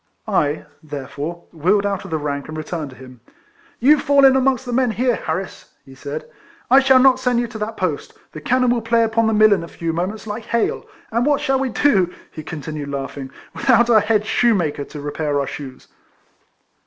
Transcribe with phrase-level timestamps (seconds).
[0.27, 3.21] I, therefore, wheeled out of the rank, and returned to him."
[3.87, 6.25] You fall in amongst the men here, Harris," he said."
[6.71, 8.17] I shall not send you to that post.
[8.31, 11.39] The cannon will play upon the mill in a few moments like hail; and what
[11.39, 15.87] shall we do," he continued, laughing," without our head shoemaker to repair our shoes